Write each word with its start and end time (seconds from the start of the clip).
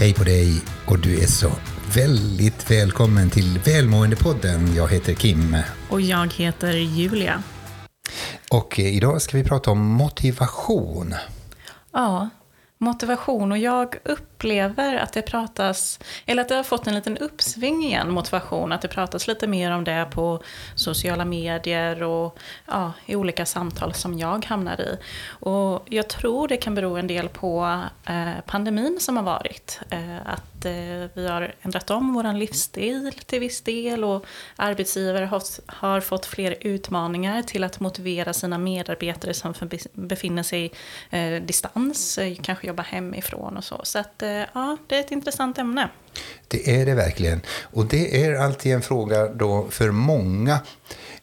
Hej 0.00 0.14
på 0.14 0.24
dig 0.24 0.62
och 0.86 0.98
du 0.98 1.20
är 1.20 1.26
så 1.26 1.50
väldigt 1.94 2.70
välkommen 2.70 3.30
till 3.30 3.58
Välmåendepodden. 3.64 4.74
Jag 4.74 4.88
heter 4.88 5.14
Kim. 5.14 5.56
Och 5.90 6.00
jag 6.00 6.32
heter 6.32 6.72
Julia. 6.72 7.42
Och 8.50 8.78
idag 8.78 9.22
ska 9.22 9.36
vi 9.36 9.44
prata 9.44 9.70
om 9.70 9.78
motivation. 9.78 11.14
Ja, 11.92 12.28
motivation. 12.78 13.52
Och 13.52 13.58
jag 13.58 13.94
upplever 14.38 14.96
att 14.96 15.12
det 15.12 15.22
pratas, 15.22 16.00
eller 16.26 16.42
att 16.42 16.48
det 16.48 16.54
har 16.54 16.62
fått 16.62 16.86
en 16.86 16.94
liten 16.94 17.18
uppsving 17.18 17.84
igen, 17.84 18.10
motivation. 18.10 18.72
Att 18.72 18.82
det 18.82 18.88
pratas 18.88 19.28
lite 19.28 19.46
mer 19.46 19.70
om 19.70 19.84
det 19.84 20.08
på 20.10 20.42
sociala 20.74 21.24
medier 21.24 22.02
och 22.02 22.38
ja, 22.66 22.92
i 23.06 23.16
olika 23.16 23.46
samtal 23.46 23.94
som 23.94 24.18
jag 24.18 24.44
hamnar 24.44 24.80
i. 24.80 24.98
Och 25.30 25.86
jag 25.88 26.08
tror 26.08 26.48
det 26.48 26.56
kan 26.56 26.74
bero 26.74 26.96
en 26.96 27.06
del 27.06 27.28
på 27.28 27.82
eh, 28.06 28.40
pandemin 28.46 28.96
som 29.00 29.16
har 29.16 29.24
varit. 29.24 29.80
Eh, 29.90 30.16
att 30.26 30.64
eh, 30.64 31.10
vi 31.14 31.28
har 31.28 31.54
ändrat 31.62 31.90
om 31.90 32.14
vår 32.14 32.32
livsstil 32.32 33.12
till 33.26 33.40
viss 33.40 33.60
del 33.60 34.04
och 34.04 34.26
arbetsgivare 34.56 35.24
har, 35.24 35.42
har 35.66 36.00
fått 36.00 36.26
fler 36.26 36.54
utmaningar 36.60 37.42
till 37.42 37.64
att 37.64 37.80
motivera 37.80 38.32
sina 38.32 38.58
medarbetare 38.58 39.34
som 39.34 39.54
befinner 39.92 40.42
sig 40.42 40.72
eh, 41.10 41.42
distans, 41.42 42.18
eh, 42.18 42.36
kanske 42.42 42.66
jobbar 42.66 42.84
hemifrån 42.84 43.56
och 43.56 43.64
så. 43.64 43.80
Så 43.82 43.98
att, 43.98 44.22
eh, 44.22 44.27
Eh, 44.28 44.46
ja, 44.54 44.76
det 44.86 44.96
är 44.96 45.00
ett 45.00 45.12
intressant 45.12 45.58
ämne. 45.58 45.88
Det 46.48 46.80
är 46.80 46.86
det 46.86 46.94
verkligen. 46.94 47.40
Och 47.62 47.86
det 47.86 48.24
är 48.24 48.34
alltid 48.34 48.72
en 48.72 48.82
fråga 48.82 49.28
då 49.28 49.66
för 49.70 49.90
många 49.90 50.60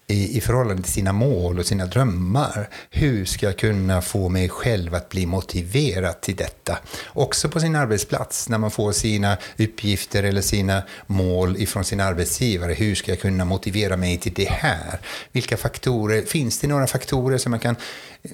i, 0.08 0.38
i 0.38 0.42
förhållande 0.42 0.84
till 0.84 0.92
sina 0.92 1.14
mål 1.14 1.60
och 1.60 1.66
sina 1.66 1.86
drömmar. 1.86 2.70
Hur 2.90 3.26
ska 3.26 3.46
jag 3.46 3.58
kunna 3.58 4.02
få 4.02 4.30
mig 4.30 4.50
själv 4.50 4.96
att 4.96 5.10
bli 5.10 5.26
motiverad 5.26 6.22
till 6.22 6.36
detta? 6.36 6.78
Också 7.08 7.50
på 7.50 7.60
sin 7.60 7.76
arbetsplats, 7.76 8.50
när 8.50 8.58
man 8.58 8.72
får 8.72 8.92
sina 8.92 9.38
uppgifter 9.58 10.24
eller 10.24 10.42
sina 10.42 10.84
mål 11.08 11.58
ifrån 11.58 11.84
sin 11.84 12.00
arbetsgivare. 12.00 12.74
Hur 12.74 12.96
ska 12.96 13.12
jag 13.12 13.20
kunna 13.20 13.46
motivera 13.46 13.98
mig 13.98 14.18
till 14.18 14.34
det 14.34 14.50
här? 14.50 15.00
Vilka 15.32 15.58
faktorer, 15.58 16.22
finns 16.22 16.60
det 16.60 16.68
några 16.68 16.88
faktorer 16.88 17.38
som 17.38 17.52
man 17.52 17.60
kan 17.60 17.76
eh, 18.24 18.32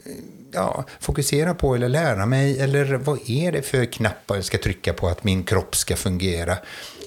ja, 0.54 0.86
fokusera 1.00 1.54
på 1.54 1.76
eller 1.76 1.90
lära 1.90 2.26
mig? 2.26 2.60
Eller 2.60 2.86
vad 2.86 3.30
är 3.30 3.52
det 3.52 3.62
för 3.62 3.86
knappar 3.86 4.36
jag 4.36 4.46
ska 4.46 4.58
trycka 4.58 4.94
på 4.94 5.08
att 5.08 5.24
min 5.24 5.44
kropp 5.44 5.76
ska 5.76 5.96
fungera? 5.96 6.58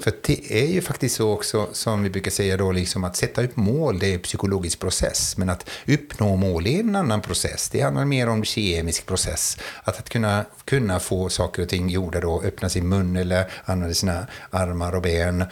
För 0.03 0.12
det 0.23 0.62
är 0.62 0.67
ju 0.67 0.81
faktiskt 0.81 1.17
så 1.17 1.31
också, 1.31 1.69
som 1.73 2.03
vi 2.03 2.11
brukar 2.11 2.31
säga 2.31 2.56
då, 2.56 2.73
liksom 2.73 3.05
att 3.05 3.17
sätta 3.17 3.42
upp 3.42 3.56
mål, 3.56 3.98
det 3.98 4.06
är 4.06 4.14
en 4.14 4.20
psykologisk 4.20 4.81
process. 4.81 5.36
Men 5.36 5.51
att 5.51 5.70
uppnå 5.86 6.36
mål 6.36 6.67
är 6.67 6.81
en 6.81 6.97
annan 6.97 7.20
process. 7.20 7.69
Det 7.70 7.81
handlar 7.81 8.05
mer 8.05 8.28
om 8.28 8.45
kemisk 8.45 9.06
process. 9.06 9.58
Att, 9.83 9.98
att 9.98 10.08
kunna, 10.08 10.45
kunna 10.64 11.01
få 11.01 11.29
saker 11.29 11.62
och 11.62 11.69
ting 11.69 11.89
gjorda 11.89 12.20
då, 12.20 12.42
öppna 12.42 12.69
sin 12.69 12.89
mun 12.89 13.17
eller 13.17 13.51
använda 13.64 13.95
sina 13.95 14.27
armar 14.51 14.95
och 14.95 15.03
ben 15.03 15.45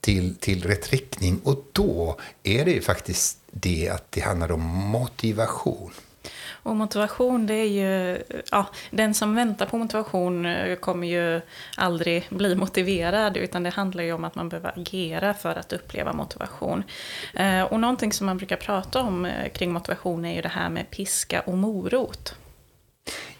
till, 0.00 0.36
till 0.36 0.64
rätt 0.64 0.90
riktning. 0.90 1.40
Och 1.44 1.64
då 1.72 2.18
är 2.42 2.64
det 2.64 2.70
ju 2.70 2.80
faktiskt 2.80 3.38
det 3.50 3.88
att 3.88 4.12
det 4.12 4.20
handlar 4.20 4.52
om 4.52 4.60
motivation. 4.60 5.92
Och 6.62 6.76
motivation, 6.76 7.46
det 7.46 7.54
är 7.54 7.68
ju... 7.68 8.22
Ja, 8.50 8.66
den 8.90 9.14
som 9.14 9.34
väntar 9.34 9.66
på 9.66 9.78
motivation 9.78 10.46
eh, 10.46 10.76
kommer 10.76 11.06
ju 11.06 11.40
aldrig 11.76 12.26
bli 12.30 12.56
motiverad, 12.56 13.36
utan 13.36 13.62
det 13.62 13.70
handlar 13.70 14.04
ju 14.04 14.12
om 14.12 14.24
att 14.24 14.34
man 14.34 14.48
behöver 14.48 14.78
agera 14.78 15.34
för 15.34 15.54
att 15.54 15.72
uppleva 15.72 16.12
motivation. 16.12 16.84
Eh, 17.34 17.62
och 17.62 17.80
någonting 17.80 18.12
som 18.12 18.26
man 18.26 18.36
brukar 18.36 18.56
prata 18.56 19.00
om 19.00 19.24
eh, 19.24 19.48
kring 19.48 19.72
motivation 19.72 20.24
är 20.24 20.34
ju 20.34 20.42
det 20.42 20.48
här 20.48 20.68
med 20.68 20.90
piska 20.90 21.40
och 21.40 21.58
morot. 21.58 22.34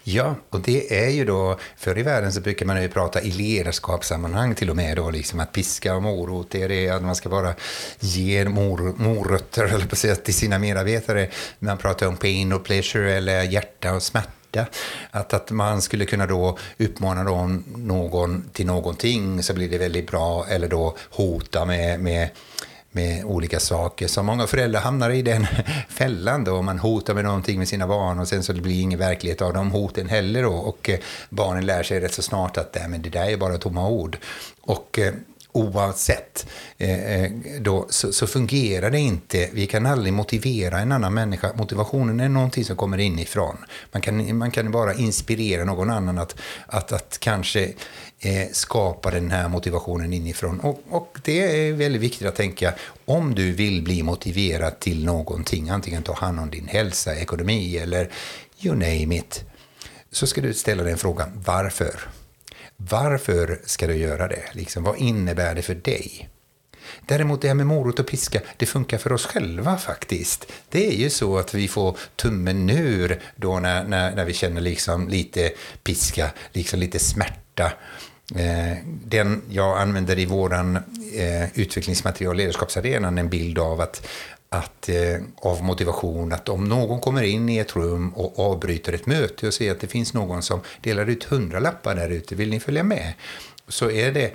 Ja, 0.03 0.35
och 0.49 0.59
det 0.59 1.05
är 1.05 1.09
ju 1.09 1.25
då, 1.25 1.59
förr 1.77 1.97
i 1.97 2.03
världen 2.03 2.33
så 2.33 2.41
brukar 2.41 2.65
man 2.65 2.81
ju 2.81 2.89
prata 2.89 3.21
i 3.21 3.31
ledarskapssammanhang 3.31 4.55
till 4.55 4.69
och 4.69 4.75
med 4.75 4.97
då, 4.97 5.09
liksom 5.09 5.39
att 5.39 5.51
piska 5.51 5.95
och 5.95 6.03
morot, 6.03 6.47
det 6.51 6.63
är 6.63 6.69
det 6.69 6.89
att 6.89 7.03
man 7.03 7.15
ska 7.15 7.29
bara 7.29 7.53
ge 7.99 8.45
mor, 8.45 8.93
morötter, 8.97 9.63
eller 9.63 9.85
på 9.85 9.95
sätt, 9.95 10.23
till 10.23 10.33
sina 10.33 10.59
medarbetare. 10.59 11.29
Man 11.59 11.77
pratar 11.77 12.07
om 12.07 12.17
pain 12.17 12.53
och 12.53 12.63
pleasure, 12.63 13.13
eller 13.13 13.43
hjärta 13.43 13.93
och 13.93 14.03
smärta. 14.03 14.65
Att, 15.11 15.33
att 15.33 15.51
man 15.51 15.81
skulle 15.81 16.05
kunna 16.05 16.27
då 16.27 16.57
uppmana 16.77 17.23
då 17.23 17.49
någon 17.75 18.49
till 18.53 18.65
någonting 18.65 19.43
så 19.43 19.53
blir 19.53 19.69
det 19.69 19.77
väldigt 19.77 20.11
bra, 20.11 20.45
eller 20.49 20.67
då 20.67 20.97
hota 21.09 21.65
med, 21.65 21.99
med 21.99 22.29
med 22.91 23.25
olika 23.25 23.59
saker. 23.59 24.07
Så 24.07 24.23
många 24.23 24.47
föräldrar 24.47 24.81
hamnar 24.81 25.09
i 25.09 25.21
den 25.21 25.47
fällan 25.89 26.43
då. 26.43 26.61
Man 26.61 26.79
hotar 26.79 27.13
med 27.13 27.23
någonting 27.23 27.59
med 27.59 27.67
sina 27.67 27.87
barn 27.87 28.19
och 28.19 28.27
sen 28.27 28.43
så 28.43 28.53
blir 28.53 28.63
det 28.63 28.81
ingen 28.81 28.99
verklighet 28.99 29.41
av 29.41 29.53
de 29.53 29.71
hoten 29.71 30.09
heller 30.09 30.43
då. 30.43 30.53
Och 30.53 30.89
eh, 30.89 30.99
barnen 31.29 31.65
lär 31.65 31.83
sig 31.83 31.99
rätt 31.99 32.13
så 32.13 32.21
snart 32.21 32.57
att 32.57 32.77
men 32.89 33.01
det 33.01 33.09
där 33.09 33.25
är 33.25 33.37
bara 33.37 33.57
tomma 33.57 33.89
ord. 33.89 34.17
Och 34.61 34.99
eh, 34.99 35.13
oavsett 35.51 36.45
eh, 36.77 37.23
eh, 37.23 37.31
då, 37.59 37.85
så, 37.89 38.13
så, 38.13 38.27
fungerar 38.27 38.91
det 38.91 38.99
inte. 38.99 39.49
Vi 39.53 39.67
kan 39.67 39.85
aldrig 39.85 40.13
motivera 40.13 40.79
en 40.79 40.91
annan 40.91 41.13
människa. 41.13 41.51
Motivationen 41.55 42.19
är 42.19 42.29
någonting 42.29 42.65
som 42.65 42.75
kommer 42.75 42.97
inifrån. 42.97 43.57
Man 43.91 44.01
kan, 44.01 44.37
man 44.37 44.51
kan 44.51 44.71
bara 44.71 44.93
inspirera 44.93 45.65
någon 45.65 45.89
annan 45.89 46.17
att, 46.17 46.35
att, 46.67 46.91
att 46.91 47.17
kanske 47.19 47.73
eh, 48.19 48.47
skapa 48.51 49.11
den 49.11 49.31
här 49.31 49.47
motivationen 49.47 50.13
inifrån. 50.13 50.59
Och, 50.59 50.81
och 50.89 51.17
det 51.23 51.67
är 51.67 51.73
väldigt 51.73 52.01
viktigt 52.01 52.27
att 52.27 52.35
tänka, 52.35 52.73
om 53.05 53.35
du 53.35 53.51
vill 53.51 53.81
bli 53.81 54.03
motiverad 54.03 54.79
till 54.79 55.05
någonting, 55.05 55.69
antingen 55.69 56.03
ta 56.03 56.13
hand 56.13 56.39
om 56.39 56.49
din 56.49 56.67
hälsa, 56.67 57.15
ekonomi 57.15 57.77
eller 57.77 58.09
you 58.61 58.75
name 58.75 59.15
it, 59.17 59.43
så 60.11 60.27
ska 60.27 60.41
du 60.41 60.53
ställa 60.53 60.83
den 60.83 60.97
frågan, 60.97 61.43
varför? 61.45 61.99
Varför 62.89 63.59
ska 63.65 63.87
du 63.87 63.95
göra 63.95 64.27
det? 64.27 64.43
Liksom, 64.51 64.83
vad 64.83 64.97
innebär 64.97 65.55
det 65.55 65.61
för 65.61 65.75
dig? 65.75 66.29
Däremot 67.07 67.41
det 67.41 67.47
här 67.47 67.55
med 67.55 67.67
morot 67.67 67.99
och 67.99 68.07
piska, 68.07 68.41
det 68.57 68.65
funkar 68.65 68.97
för 68.97 69.13
oss 69.13 69.25
själva 69.25 69.77
faktiskt. 69.77 70.51
Det 70.69 70.87
är 70.87 70.95
ju 70.95 71.09
så 71.09 71.37
att 71.37 71.53
vi 71.53 71.67
får 71.67 71.97
tummen 72.15 72.69
ur 72.69 73.19
då 73.35 73.59
när, 73.59 73.83
när, 73.83 74.15
när 74.15 74.25
vi 74.25 74.33
känner 74.33 74.61
liksom 74.61 75.07
lite 75.07 75.51
piska, 75.83 76.31
liksom 76.53 76.79
lite 76.79 76.99
smärta. 76.99 77.71
Eh, 78.35 78.77
den 78.85 79.41
jag 79.49 79.77
använder 79.77 80.19
i 80.19 80.25
våran 80.25 80.75
eh, 81.15 81.59
utvecklingsmaterial 81.59 82.37
Ledarskapsarenan 82.37 83.17
en 83.17 83.29
bild 83.29 83.59
av 83.59 83.81
att 83.81 84.07
att, 84.55 84.89
eh, 84.89 85.21
av 85.35 85.63
motivation 85.63 86.33
att 86.33 86.49
om 86.49 86.65
någon 86.65 86.99
kommer 86.99 87.23
in 87.23 87.49
i 87.49 87.57
ett 87.57 87.75
rum 87.75 88.13
och 88.13 88.39
avbryter 88.39 88.93
ett 88.93 89.05
möte 89.05 89.47
och 89.47 89.53
ser 89.53 89.71
att 89.71 89.79
det 89.79 89.87
finns 89.87 90.13
någon 90.13 90.41
som 90.41 90.59
delar 90.81 91.09
ut 91.09 91.23
hundralappar 91.23 91.95
där 91.95 92.09
ute, 92.09 92.35
vill 92.35 92.49
ni 92.49 92.59
följa 92.59 92.83
med? 92.83 93.13
Så 93.67 93.91
är 93.91 94.11
det 94.11 94.31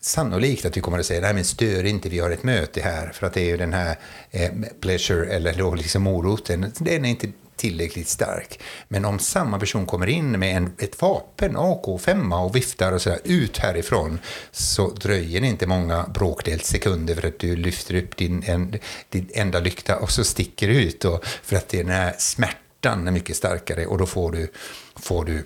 sannolikt 0.00 0.64
att 0.64 0.76
vi 0.76 0.80
kommer 0.80 0.98
att 0.98 1.06
säga, 1.06 1.20
nej 1.20 1.34
men 1.34 1.44
stör 1.44 1.84
inte, 1.84 2.08
vi 2.08 2.18
har 2.18 2.30
ett 2.30 2.42
möte 2.42 2.80
här, 2.80 3.12
för 3.14 3.26
att 3.26 3.34
det 3.34 3.40
är 3.40 3.48
ju 3.48 3.56
den 3.56 3.72
här 3.72 3.98
eh, 4.30 4.50
pleasure, 4.80 5.26
eller 5.26 5.54
då 5.54 5.74
liksom 5.74 6.02
moroten, 6.02 6.72
den 6.78 7.04
är 7.04 7.08
inte 7.08 7.28
tillräckligt 7.62 8.08
stark. 8.08 8.60
Men 8.88 9.04
om 9.04 9.18
samma 9.18 9.58
person 9.58 9.86
kommer 9.86 10.06
in 10.06 10.38
med 10.38 10.56
en, 10.56 10.72
ett 10.78 11.02
vapen, 11.02 11.56
AK5 11.56 12.44
och 12.44 12.56
viftar 12.56 12.92
och 12.92 13.02
sådär 13.02 13.20
ut 13.24 13.58
härifrån 13.58 14.18
så 14.50 14.90
dröjer 14.90 15.40
det 15.40 15.46
inte 15.46 15.66
många 15.66 16.06
bråkdels 16.14 16.66
sekunder 16.66 17.14
för 17.14 17.28
att 17.28 17.38
du 17.38 17.56
lyfter 17.56 17.94
upp 17.94 18.16
din, 18.16 18.42
en, 18.46 18.78
din 19.08 19.30
enda 19.34 19.60
lykta 19.60 19.98
och 19.98 20.10
så 20.10 20.24
sticker 20.24 20.68
ut. 20.68 21.04
Och, 21.04 21.24
för 21.24 21.56
att 21.56 21.68
den 21.68 21.88
här 21.88 22.14
smärtan 22.18 23.08
är 23.08 23.12
mycket 23.12 23.36
starkare 23.36 23.86
och 23.86 23.98
då 23.98 24.06
får 24.06 24.32
du, 24.32 24.52
får 24.96 25.24
du 25.24 25.44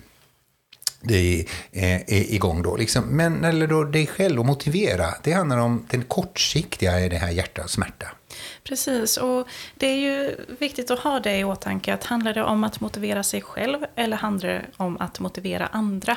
det 1.00 1.46
eh, 1.72 1.94
är, 1.94 2.10
är 2.10 2.34
igång 2.34 2.62
då. 2.62 2.76
Liksom. 2.76 3.04
Men 3.04 3.44
eller 3.44 3.66
då 3.66 3.84
dig 3.84 4.06
själv 4.06 4.40
att 4.40 4.46
motivera, 4.46 5.06
det 5.22 5.32
handlar 5.32 5.58
om 5.58 5.86
den 5.90 6.02
kortsiktiga 6.02 7.00
i 7.00 7.08
det 7.08 7.16
här 7.16 7.30
hjärta 7.30 7.62
och 7.62 7.70
smärta. 7.70 8.06
Precis, 8.64 9.16
och 9.16 9.48
det 9.74 9.86
är 9.86 9.96
ju 9.96 10.36
viktigt 10.58 10.90
att 10.90 10.98
ha 10.98 11.20
det 11.20 11.38
i 11.38 11.44
åtanke. 11.44 11.94
Att 11.94 12.04
handlar 12.04 12.34
det 12.34 12.42
om 12.42 12.64
att 12.64 12.80
motivera 12.80 13.22
sig 13.22 13.42
själv 13.42 13.78
eller 13.94 14.16
handlar 14.16 14.48
det 14.48 14.62
om 14.76 14.96
att 15.00 15.20
motivera 15.20 15.66
andra? 15.66 16.16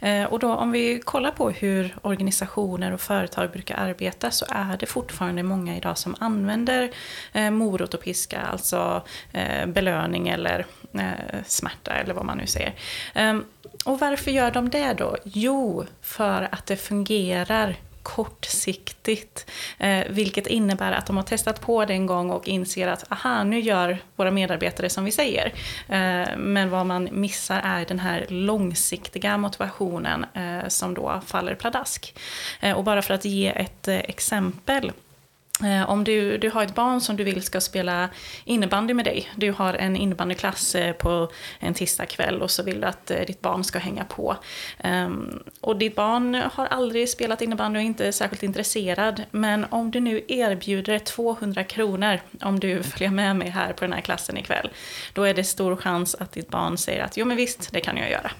Eh, 0.00 0.24
och 0.24 0.38
då 0.38 0.54
om 0.54 0.70
vi 0.70 1.00
kollar 1.00 1.30
på 1.30 1.50
hur 1.50 1.96
organisationer 2.02 2.92
och 2.92 3.00
företag 3.00 3.50
brukar 3.50 3.76
arbeta 3.76 4.30
så 4.30 4.46
är 4.48 4.76
det 4.76 4.86
fortfarande 4.86 5.42
många 5.42 5.76
idag 5.76 5.98
som 5.98 6.16
använder 6.18 6.90
morot 7.50 7.94
och 7.94 8.00
piska, 8.00 8.40
alltså 8.40 9.02
belöning 9.66 10.28
eller 10.28 10.66
smärta 11.46 11.90
eller 11.90 12.14
vad 12.14 12.24
man 12.24 12.38
nu 12.38 12.46
säger. 12.46 12.74
Ehm, 13.14 13.44
och 13.84 14.00
varför 14.00 14.30
gör 14.30 14.50
de 14.50 14.70
det 14.70 14.92
då? 14.92 15.16
Jo, 15.24 15.84
för 16.02 16.48
att 16.52 16.66
det 16.66 16.76
fungerar 16.76 17.76
kortsiktigt. 18.06 19.50
Eh, 19.78 20.04
vilket 20.08 20.46
innebär 20.46 20.92
att 20.92 21.06
de 21.06 21.16
har 21.16 21.24
testat 21.24 21.60
på 21.60 21.84
det 21.84 21.92
en 21.92 22.06
gång 22.06 22.30
och 22.30 22.48
inser 22.48 22.88
att 22.88 23.12
aha, 23.12 23.44
nu 23.44 23.60
gör 23.60 23.98
våra 24.16 24.30
medarbetare 24.30 24.90
som 24.90 25.04
vi 25.04 25.12
säger. 25.12 25.46
Eh, 25.88 26.36
men 26.36 26.70
vad 26.70 26.86
man 26.86 27.08
missar 27.12 27.60
är 27.64 27.84
den 27.84 27.98
här 27.98 28.26
långsiktiga 28.28 29.38
motivationen 29.38 30.26
eh, 30.34 30.68
som 30.68 30.94
då 30.94 31.20
faller 31.26 31.54
pladask. 31.54 32.14
Eh, 32.60 32.76
och 32.76 32.84
bara 32.84 33.02
för 33.02 33.14
att 33.14 33.24
ge 33.24 33.48
ett 33.48 33.88
eh, 33.88 33.96
exempel 33.96 34.92
Eh, 35.64 35.90
om 35.90 36.04
du, 36.04 36.38
du 36.38 36.50
har 36.50 36.62
ett 36.62 36.74
barn 36.74 37.00
som 37.00 37.16
du 37.16 37.24
vill 37.24 37.42
ska 37.42 37.60
spela 37.60 38.08
innebandy 38.44 38.94
med 38.94 39.04
dig. 39.04 39.30
Du 39.36 39.52
har 39.52 39.74
en 39.74 39.96
innebandyklass 39.96 40.74
eh, 40.74 40.92
på 40.92 41.30
en 41.58 41.74
tisdagkväll 41.74 42.42
och 42.42 42.50
så 42.50 42.62
vill 42.62 42.80
du 42.80 42.86
att 42.86 43.10
eh, 43.10 43.20
ditt 43.20 43.40
barn 43.40 43.64
ska 43.64 43.78
hänga 43.78 44.04
på. 44.04 44.36
Ehm, 44.78 45.42
och 45.60 45.76
ditt 45.76 45.94
barn 45.94 46.34
har 46.52 46.66
aldrig 46.66 47.08
spelat 47.08 47.42
innebandy 47.42 47.78
och 47.78 47.82
är 47.82 47.86
inte 47.86 48.12
särskilt 48.12 48.42
intresserad. 48.42 49.22
Men 49.30 49.66
om 49.70 49.90
du 49.90 50.00
nu 50.00 50.24
erbjuder 50.28 50.98
200 50.98 51.64
kronor 51.64 52.20
om 52.40 52.60
du 52.60 52.82
följer 52.82 53.10
med 53.10 53.36
mig 53.36 53.48
här 53.48 53.72
på 53.72 53.84
den 53.84 53.92
här 53.92 54.00
klassen 54.00 54.36
ikväll. 54.36 54.70
Då 55.12 55.22
är 55.22 55.34
det 55.34 55.44
stor 55.44 55.76
chans 55.76 56.14
att 56.14 56.32
ditt 56.32 56.48
barn 56.48 56.78
säger 56.78 57.04
att 57.04 57.16
jo 57.16 57.24
men 57.24 57.36
visst, 57.36 57.72
det 57.72 57.80
kan 57.80 57.96
jag 57.96 58.10
göra. 58.10 58.30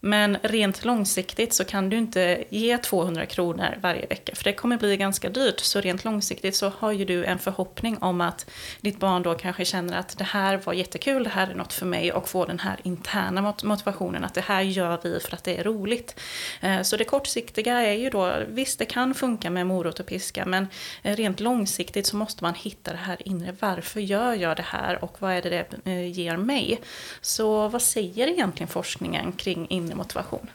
Men 0.00 0.36
rent 0.42 0.84
långsiktigt 0.84 1.54
så 1.54 1.64
kan 1.64 1.88
du 1.90 1.96
inte 1.96 2.44
ge 2.48 2.78
200 2.78 3.26
kronor 3.26 3.78
varje 3.80 4.06
vecka, 4.06 4.34
för 4.34 4.44
det 4.44 4.52
kommer 4.52 4.76
bli 4.76 4.96
ganska 4.96 5.28
dyrt. 5.28 5.60
Så 5.60 5.80
rent 5.80 6.04
långsiktigt 6.04 6.56
så 6.56 6.72
har 6.78 6.92
ju 6.92 7.04
du 7.04 7.24
en 7.24 7.38
förhoppning 7.38 7.98
om 7.98 8.20
att 8.20 8.50
ditt 8.80 9.00
barn 9.00 9.22
då 9.22 9.34
kanske 9.34 9.64
känner 9.64 9.98
att 9.98 10.18
det 10.18 10.24
här 10.24 10.60
var 10.64 10.72
jättekul, 10.72 11.24
det 11.24 11.30
här 11.30 11.50
är 11.50 11.54
något 11.54 11.72
för 11.72 11.86
mig 11.86 12.12
och 12.12 12.28
får 12.28 12.46
den 12.46 12.58
här 12.58 12.80
interna 12.82 13.54
motivationen 13.62 14.24
att 14.24 14.34
det 14.34 14.40
här 14.40 14.62
gör 14.62 14.98
vi 15.02 15.20
för 15.20 15.34
att 15.34 15.44
det 15.44 15.56
är 15.56 15.64
roligt. 15.64 16.20
Eh, 16.60 16.82
så 16.82 16.96
det 16.96 17.04
kortsiktiga 17.04 17.78
är 17.78 17.94
ju 17.94 18.10
då, 18.10 18.32
visst 18.48 18.78
det 18.78 18.84
kan 18.84 19.14
funka 19.14 19.50
med 19.50 19.66
morot 19.66 20.00
och 20.00 20.06
piska, 20.06 20.46
men 20.46 20.68
eh, 21.02 21.16
rent 21.16 21.40
långsiktigt 21.40 22.06
så 22.06 22.16
måste 22.16 22.44
man 22.44 22.54
hitta 22.54 22.90
det 22.90 22.98
här 22.98 23.28
inre. 23.28 23.54
Varför 23.60 24.00
gör 24.00 24.34
jag 24.34 24.56
det 24.56 24.66
här 24.66 25.04
och 25.04 25.16
vad 25.18 25.32
är 25.32 25.42
det 25.42 25.50
det 25.50 25.90
eh, 25.90 26.10
ger 26.10 26.36
mig? 26.36 26.80
Så 27.20 27.68
vad 27.68 27.82
säger 27.82 28.28
egentligen 28.28 28.68
forskningen 28.68 29.32
kring 29.32 29.66
inre 29.68 29.87
inre 29.88 29.96
motivation. 29.96 30.50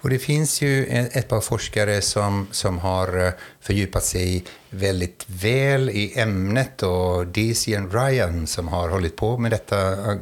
Och 0.00 0.10
det 0.10 0.18
finns 0.18 0.62
ju 0.62 0.86
ett 0.86 1.28
par 1.28 1.40
forskare 1.40 2.00
som, 2.00 2.46
som 2.50 2.78
har 2.78 3.26
eh, 3.26 3.32
fördjupat 3.60 4.04
sig 4.04 4.44
väldigt 4.70 5.24
väl 5.26 5.90
i 5.90 6.18
ämnet 6.18 6.82
och 6.82 7.26
Daisy 7.26 7.74
and 7.74 7.94
Ryan 7.94 8.46
som 8.46 8.68
har 8.68 8.88
hållit 8.88 9.16
på 9.16 9.38
med 9.38 9.50
detta 9.50 9.92
eh, 9.92 10.18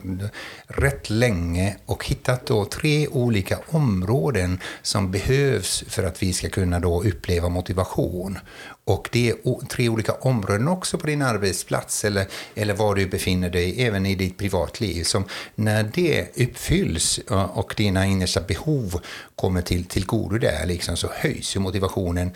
rätt 0.66 1.10
länge 1.10 1.76
och 1.86 2.06
hittat 2.06 2.46
då 2.46 2.64
tre 2.64 3.08
olika 3.08 3.58
områden 3.68 4.60
som 4.82 5.10
behövs 5.10 5.84
för 5.88 6.02
att 6.04 6.22
vi 6.22 6.32
ska 6.32 6.48
kunna 6.48 6.80
då 6.80 7.02
uppleva 7.02 7.48
motivation. 7.48 8.38
Och 8.84 9.08
det 9.12 9.30
är 9.30 9.66
tre 9.66 9.88
olika 9.88 10.12
områden 10.12 10.68
också 10.68 10.98
på 10.98 11.06
din 11.06 11.22
arbetsplats 11.22 12.04
eller, 12.04 12.26
eller 12.54 12.74
var 12.74 12.94
du 12.94 13.06
befinner 13.06 13.50
dig, 13.50 13.82
även 13.86 14.06
i 14.06 14.14
ditt 14.14 14.38
privatliv. 14.38 15.04
Som 15.04 15.24
när 15.54 15.90
det 15.94 16.28
uppfylls 16.36 17.20
eh, 17.30 17.42
och 17.44 17.74
dina 17.76 18.06
innersta 18.06 18.40
behov 18.40 19.00
kommer 19.34 19.62
till, 19.62 19.84
till 19.84 20.06
godo 20.06 20.38
där, 20.38 20.66
liksom, 20.66 20.96
så 20.96 21.08
höjs 21.14 21.56
ju 21.56 21.60
motivationen 21.60 22.30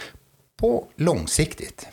på 0.61 0.87
långsiktigt. 0.97 1.87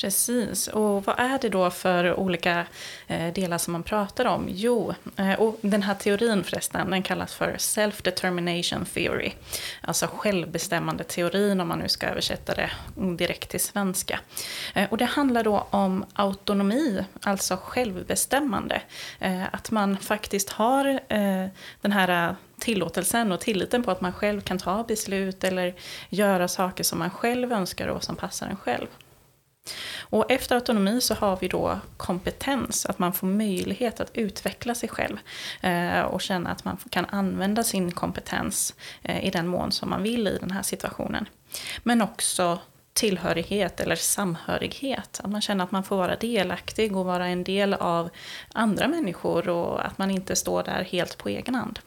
Precis, 0.00 0.68
och 0.68 1.04
vad 1.04 1.18
är 1.18 1.38
det 1.38 1.48
då 1.48 1.70
för 1.70 2.20
olika 2.20 2.66
eh, 3.06 3.32
delar 3.32 3.58
som 3.58 3.72
man 3.72 3.82
pratar 3.82 4.24
om? 4.24 4.46
Jo, 4.48 4.94
eh, 5.16 5.32
och 5.32 5.58
den 5.60 5.82
här 5.82 5.94
teorin 5.94 6.44
förresten, 6.44 6.90
den 6.90 7.02
kallas 7.02 7.34
för 7.34 7.54
self-determination 7.58 8.84
theory. 8.84 9.32
Alltså 9.80 10.06
självbestämmande 10.06 11.04
teorin 11.04 11.60
om 11.60 11.68
man 11.68 11.78
nu 11.78 11.88
ska 11.88 12.06
översätta 12.06 12.54
det 12.54 12.70
direkt 13.16 13.50
till 13.50 13.60
svenska. 13.60 14.20
Eh, 14.74 14.88
och 14.90 14.98
det 14.98 15.04
handlar 15.04 15.44
då 15.44 15.66
om 15.70 16.04
autonomi, 16.12 17.04
alltså 17.22 17.56
självbestämmande. 17.56 18.82
Att 19.52 19.70
man 19.70 19.96
faktiskt 19.96 20.50
har 20.50 21.00
den 21.80 21.92
här 21.92 22.36
tillåtelsen 22.58 23.32
och 23.32 23.40
tilliten 23.40 23.82
på 23.82 23.90
att 23.90 24.00
man 24.00 24.12
själv 24.12 24.40
kan 24.40 24.58
ta 24.58 24.84
beslut 24.84 25.44
eller 25.44 25.74
göra 26.08 26.48
saker 26.48 26.84
som 26.84 26.98
man 26.98 27.10
själv 27.10 27.52
önskar 27.52 27.88
och 27.88 28.04
som 28.04 28.16
passar 28.16 28.46
en 28.46 28.56
själv. 28.56 28.86
Och 30.00 30.30
efter 30.30 30.54
autonomi 30.54 31.00
så 31.00 31.14
har 31.14 31.38
vi 31.40 31.48
då 31.48 31.78
kompetens, 31.96 32.86
att 32.86 32.98
man 32.98 33.12
får 33.12 33.26
möjlighet 33.26 34.00
att 34.00 34.10
utveckla 34.16 34.74
sig 34.74 34.88
själv 34.88 35.18
eh, 35.60 36.00
och 36.00 36.20
känna 36.20 36.50
att 36.50 36.64
man 36.64 36.76
kan 36.90 37.04
använda 37.04 37.62
sin 37.62 37.92
kompetens 37.92 38.74
eh, 39.02 39.24
i 39.24 39.30
den 39.30 39.46
mån 39.46 39.72
som 39.72 39.90
man 39.90 40.02
vill 40.02 40.26
i 40.26 40.38
den 40.40 40.50
här 40.50 40.62
situationen. 40.62 41.28
Men 41.82 42.02
också 42.02 42.58
tillhörighet 42.92 43.80
eller 43.80 43.96
samhörighet. 43.96 45.20
Att 45.24 45.30
man 45.30 45.40
känner 45.40 45.64
att 45.64 45.72
man 45.72 45.84
får 45.84 45.96
vara 45.96 46.16
delaktig 46.16 46.96
och 46.96 47.04
vara 47.04 47.26
en 47.26 47.44
del 47.44 47.74
av 47.74 48.10
andra 48.52 48.88
människor 48.88 49.48
och 49.48 49.86
att 49.86 49.98
man 49.98 50.10
inte 50.10 50.36
står 50.36 50.62
där 50.62 50.84
helt 50.84 51.18
på 51.18 51.28
egen 51.28 51.54
hand. 51.54 51.78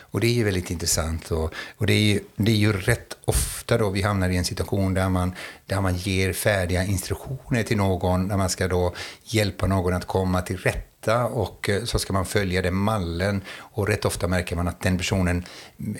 Och 0.00 0.20
det 0.20 0.26
är 0.26 0.32
ju 0.32 0.44
väldigt 0.44 0.70
intressant. 0.70 1.30
Och, 1.30 1.54
och 1.76 1.86
det, 1.86 1.92
är 1.92 2.00
ju, 2.00 2.20
det 2.36 2.52
är 2.52 2.56
ju 2.56 2.72
rätt 2.72 3.16
ofta 3.24 3.78
då 3.78 3.90
vi 3.90 4.02
hamnar 4.02 4.28
i 4.28 4.36
en 4.36 4.44
situation 4.44 4.94
där 4.94 5.08
man, 5.08 5.34
där 5.66 5.80
man 5.80 5.96
ger 5.96 6.32
färdiga 6.32 6.84
instruktioner 6.84 7.62
till 7.62 7.76
någon, 7.76 8.28
där 8.28 8.36
man 8.36 8.50
ska 8.50 8.68
då 8.68 8.94
hjälpa 9.24 9.66
någon 9.66 9.94
att 9.94 10.06
komma 10.06 10.42
till 10.42 10.56
rätta 10.56 11.24
och 11.24 11.68
eh, 11.68 11.84
så 11.84 11.98
ska 11.98 12.12
man 12.12 12.26
följa 12.26 12.62
den 12.62 12.74
mallen. 12.74 13.42
Och 13.58 13.88
rätt 13.88 14.04
ofta 14.04 14.28
märker 14.28 14.56
man 14.56 14.68
att 14.68 14.80
den 14.80 14.98
personen 14.98 15.44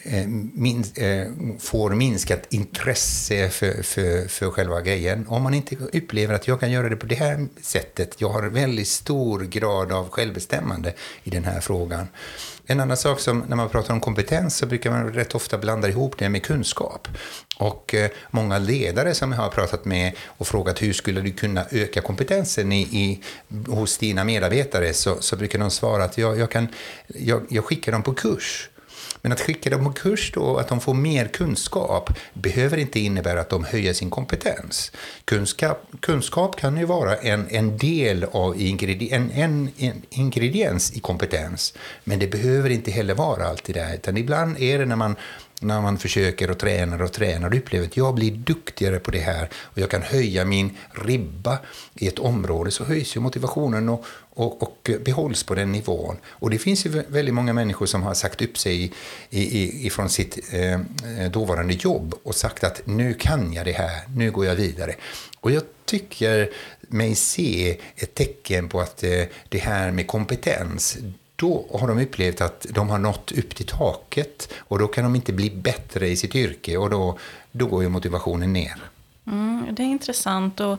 eh, 0.03 0.27
min, 0.55 0.85
eh, 0.95 1.27
får 1.59 1.91
minskat 1.91 2.47
intresse 2.51 3.49
för, 3.49 3.83
för, 3.83 4.29
för 4.29 4.51
själva 4.51 4.81
grejen. 4.81 5.27
Om 5.29 5.43
man 5.43 5.55
inte 5.55 5.77
upplever 5.77 6.35
att 6.35 6.49
jag 6.49 6.61
kan 6.61 6.71
göra 6.71 6.89
det 6.89 6.97
på 6.97 7.07
det 7.07 7.15
här 7.15 7.47
sättet, 7.61 8.21
jag 8.21 8.29
har 8.29 8.43
väldigt 8.43 8.89
stor 8.89 9.41
grad 9.41 9.93
av 9.93 10.09
självbestämmande 10.09 10.93
i 11.25 11.31
den 11.31 11.45
här 11.45 11.61
frågan, 11.61 12.07
en 12.67 12.81
annan 12.81 12.97
sak 12.97 13.21
som 13.21 13.45
när 13.49 13.57
man 13.57 13.69
pratar 13.69 13.95
om 13.95 14.01
kompetens 14.01 14.57
så 14.57 14.67
brukar 14.67 14.91
man 14.91 15.13
rätt 15.13 15.35
ofta 15.35 15.59
blanda 15.59 15.89
ihop 15.89 16.19
det 16.19 16.29
med 16.29 16.43
kunskap. 16.43 17.09
Och 17.59 17.95
eh, 17.95 18.11
många 18.31 18.59
ledare 18.59 19.15
som 19.15 19.33
jag 19.33 19.39
har 19.39 19.49
pratat 19.49 19.85
med 19.85 20.13
och 20.27 20.47
frågat 20.47 20.83
hur 20.83 20.93
skulle 20.93 21.21
du 21.21 21.33
kunna 21.33 21.67
öka 21.71 22.01
kompetensen 22.01 22.73
i, 22.73 22.81
i 22.81 23.23
hos 23.67 23.99
dina 23.99 24.25
medarbetare 24.25 24.93
så, 24.93 25.17
så 25.21 25.37
brukar 25.37 25.59
de 25.59 25.71
svara 25.71 26.05
att 26.05 26.19
jag, 26.19 26.39
jag, 26.39 26.51
kan, 26.51 26.69
jag, 27.07 27.43
jag 27.49 27.65
skickar 27.65 27.93
dem 27.93 28.03
på 28.03 28.15
kurs. 28.15 28.69
Men 29.23 29.33
att 29.33 29.41
skicka 29.41 29.71
dem 29.71 29.85
på 29.85 29.93
kurs 29.93 30.33
då, 30.35 30.57
att 30.57 30.69
de 30.69 30.81
får 30.81 30.95
mer 30.95 31.29
kunskap, 31.29 32.11
behöver 32.35 32.77
inte 32.77 33.01
innebära 33.01 33.41
att 33.41 33.49
de 33.49 33.65
höjer 33.65 33.93
sin 33.93 34.11
kompetens. 34.11 34.93
Kunskap, 35.25 35.87
kunskap 36.01 36.57
kan 36.57 36.77
ju 36.77 36.85
vara 36.85 37.17
en, 37.17 37.47
en 37.51 37.79
del 37.79 38.25
av 38.33 38.61
ingrediens, 38.61 39.33
en, 39.35 39.71
en 39.79 40.03
ingrediens 40.11 40.93
i 40.93 41.01
kompetens, 41.01 41.75
men 42.05 42.19
det 42.19 42.27
behöver 42.27 42.71
inte 42.71 42.91
heller 42.91 43.15
vara 43.15 43.47
alltid 43.47 43.75
det. 43.75 43.95
Utan 43.95 44.17
ibland 44.17 44.59
är 44.59 44.79
det 44.79 44.85
när 44.85 44.97
man 44.97 45.17
när 45.63 45.81
man 45.81 45.99
försöker 45.99 46.51
och 46.51 46.59
tränar 46.59 47.03
och 47.03 47.13
tränar 47.13 47.51
och 47.51 47.57
upplever 47.57 47.87
att 47.87 47.97
jag 47.97 48.15
blir 48.15 48.33
duktigare 48.33 48.99
på 48.99 49.11
det 49.11 49.19
här 49.19 49.49
och 49.55 49.79
jag 49.79 49.91
kan 49.91 50.03
höja 50.03 50.45
min 50.45 50.77
ribba 50.91 51.59
i 51.95 52.09
ett 52.09 52.19
område 52.19 52.71
så 52.71 52.85
höjs 52.85 53.17
ju 53.17 53.21
motivationen 53.21 53.89
och, 53.89 54.05
och, 54.35 54.63
och 54.63 54.91
behålls 55.05 55.43
på 55.45 55.55
den 55.55 55.73
nivån. 55.73 56.17
Och 56.27 56.51
det 56.51 56.59
finns 56.59 56.87
ju 56.87 56.91
väldigt 57.09 57.35
många 57.35 57.53
människor 57.53 57.87
som 57.87 58.03
har 58.03 58.15
sagt 58.15 58.43
upp 58.43 58.59
sig 58.59 58.85
i, 58.85 58.93
i, 59.31 59.87
ifrån 59.87 60.09
sitt 60.09 60.39
eh, 60.53 60.81
dåvarande 61.31 61.75
jobb 61.75 62.15
och 62.23 62.35
sagt 62.35 62.65
att 62.65 62.87
nu 62.87 63.15
kan 63.15 63.53
jag 63.53 63.65
det 63.65 63.73
här, 63.73 64.03
nu 64.17 64.31
går 64.31 64.47
jag 64.47 64.55
vidare. 64.55 64.95
Och 65.41 65.51
jag 65.51 65.63
tycker 65.85 66.51
mig 66.81 67.15
se 67.15 67.79
ett 67.97 68.15
tecken 68.15 68.69
på 68.69 68.81
att 68.81 69.03
eh, 69.03 69.25
det 69.49 69.59
här 69.59 69.91
med 69.91 70.07
kompetens, 70.07 70.99
då 71.37 71.67
har 71.75 71.89
de 71.89 71.99
upplevt 71.99 72.41
att 72.41 72.67
de 72.71 72.89
har 72.89 72.99
nått 72.99 73.33
upp 73.33 73.55
till 73.55 73.67
taket 73.67 74.49
och 74.57 74.79
då 74.79 74.87
kan 74.87 75.05
de 75.05 75.15
inte 75.17 75.33
bli 75.33 75.51
bättre 75.51 76.09
i 76.09 76.17
sitt 76.17 76.35
yrke 76.35 76.77
och 76.77 76.91
då, 76.91 77.19
då 77.53 77.67
går 77.67 77.83
ju 77.83 77.89
motivationen 77.89 78.53
ner. 78.53 78.92
Mm, 79.27 79.75
det 79.75 79.83
är 79.83 79.87
intressant. 79.87 80.61
Och 80.61 80.79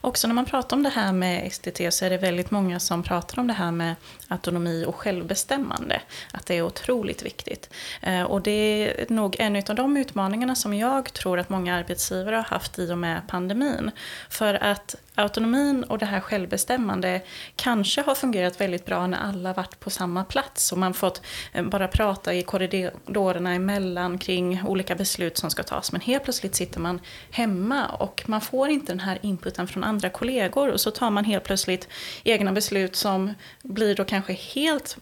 också 0.00 0.26
när 0.28 0.34
man 0.34 0.44
pratar 0.44 0.76
om 0.76 0.82
det 0.82 0.88
här 0.88 1.12
med 1.12 1.52
STT 1.52 1.80
så 1.90 2.04
är 2.04 2.10
det 2.10 2.18
väldigt 2.18 2.50
många 2.50 2.80
som 2.80 3.02
pratar 3.02 3.38
om 3.38 3.46
det 3.46 3.52
här 3.52 3.72
med 3.72 3.94
autonomi 4.28 4.84
och 4.86 4.94
självbestämmande. 4.94 6.00
Att 6.32 6.46
det 6.46 6.54
är 6.54 6.62
otroligt 6.62 7.22
viktigt. 7.22 7.70
Eh, 8.02 8.22
och 8.22 8.42
det 8.42 8.50
är 8.50 9.12
nog 9.12 9.36
en 9.38 9.56
av 9.56 9.74
de 9.74 9.96
utmaningarna 9.96 10.54
som 10.54 10.74
jag 10.74 11.12
tror 11.12 11.38
att 11.38 11.48
många 11.48 11.76
arbetsgivare 11.76 12.36
har 12.36 12.42
haft 12.42 12.78
i 12.78 12.92
och 12.92 12.98
med 12.98 13.22
pandemin. 13.28 13.90
För 14.28 14.54
att 14.54 14.96
autonomin 15.16 15.84
och 15.84 15.98
det 15.98 16.06
här 16.06 16.20
självbestämmande 16.20 17.20
kanske 17.56 18.02
har 18.02 18.14
fungerat 18.14 18.60
väldigt 18.60 18.84
bra 18.84 19.06
när 19.06 19.18
alla 19.18 19.52
varit 19.52 19.80
på 19.80 19.90
samma 19.90 20.24
plats 20.24 20.72
och 20.72 20.78
man 20.78 20.94
fått 20.94 21.22
eh, 21.52 21.64
bara 21.64 21.88
prata 21.88 22.34
i 22.34 22.42
korridorerna 22.42 23.54
emellan 23.54 24.18
kring 24.18 24.62
olika 24.66 24.94
beslut 24.94 25.38
som 25.38 25.50
ska 25.50 25.62
tas. 25.62 25.92
Men 25.92 26.00
helt 26.00 26.24
plötsligt 26.24 26.54
sitter 26.54 26.80
man 26.80 27.00
hemma 27.30 27.86
och 27.86 28.22
man 28.26 28.40
får 28.40 28.68
inte 28.68 28.92
den 28.92 29.00
här 29.00 29.18
inputen 29.22 29.66
från 29.66 29.84
andra 29.84 30.10
kollegor 30.10 30.68
och 30.68 30.80
så 30.80 30.90
tar 30.90 31.10
man 31.10 31.24
helt 31.24 31.44
plötsligt 31.44 31.88
egna 32.24 32.52
beslut 32.52 32.96
som 32.96 33.34
blir 33.62 33.94
då 33.94 34.04
kanske 34.04 34.32
helt 34.32 34.96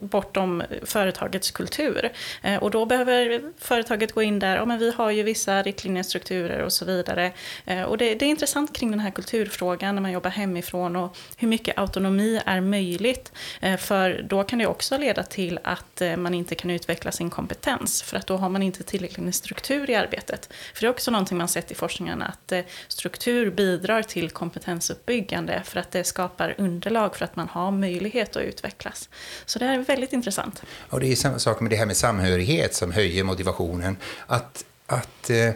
bortom 0.00 0.62
företagets 0.82 1.50
kultur. 1.50 2.12
Eh, 2.42 2.62
och 2.62 2.70
då 2.70 2.86
behöver 2.86 3.42
företaget 3.58 4.12
gå 4.12 4.22
in 4.22 4.38
där, 4.38 4.56
ja 4.56 4.64
men 4.64 4.78
vi 4.78 4.90
har 4.92 5.10
ju 5.10 5.22
vissa 5.22 5.62
riktlinjer, 5.62 6.02
strukturer 6.02 6.62
och 6.62 6.72
så 6.72 6.84
vidare. 6.84 7.32
Eh, 7.64 7.82
och 7.82 7.98
det, 7.98 8.14
det 8.14 8.24
är 8.24 8.30
intressant 8.30 8.72
kring 8.72 8.90
den 8.90 9.00
här 9.00 9.10
kultur 9.10 9.46
frågan 9.54 9.94
när 9.94 10.02
man 10.02 10.12
jobbar 10.12 10.30
hemifrån 10.30 10.96
och 10.96 11.16
hur 11.36 11.48
mycket 11.48 11.78
autonomi 11.78 12.40
är 12.46 12.60
möjligt. 12.60 13.32
Eh, 13.60 13.76
för 13.76 14.26
då 14.28 14.44
kan 14.44 14.58
det 14.58 14.66
också 14.66 14.98
leda 14.98 15.22
till 15.22 15.58
att 15.64 16.00
eh, 16.00 16.16
man 16.16 16.34
inte 16.34 16.54
kan 16.54 16.70
utveckla 16.70 17.12
sin 17.12 17.30
kompetens 17.30 18.02
för 18.02 18.16
att 18.16 18.26
då 18.26 18.36
har 18.36 18.48
man 18.48 18.62
inte 18.62 18.82
tillräckligt 18.82 19.24
med 19.24 19.34
struktur 19.34 19.90
i 19.90 19.94
arbetet. 19.94 20.48
För 20.74 20.80
det 20.80 20.86
är 20.86 20.90
också 20.90 21.10
någonting 21.10 21.38
man 21.38 21.48
sett 21.48 21.70
i 21.70 21.74
forskningen 21.74 22.22
att 22.22 22.52
eh, 22.52 22.60
struktur 22.88 23.50
bidrar 23.50 24.02
till 24.02 24.30
kompetensuppbyggande 24.30 25.62
för 25.64 25.80
att 25.80 25.90
det 25.90 26.04
skapar 26.04 26.54
underlag 26.58 27.16
för 27.16 27.24
att 27.24 27.36
man 27.36 27.48
har 27.48 27.70
möjlighet 27.70 28.36
att 28.36 28.42
utvecklas. 28.42 29.08
Så 29.46 29.58
det 29.58 29.64
är 29.64 29.78
väldigt 29.78 30.12
intressant. 30.12 30.62
Och 30.88 31.00
det 31.00 31.12
är 31.12 31.16
samma 31.16 31.38
sak 31.38 31.60
med 31.60 31.70
det 31.70 31.76
här 31.76 31.86
med 31.86 31.96
samhörighet 31.96 32.74
som 32.74 32.92
höjer 32.92 33.24
motivationen. 33.24 33.96
Att, 34.26 34.64
att 34.86 35.30
eh, 35.30 35.50